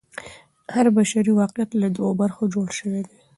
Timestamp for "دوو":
1.95-2.17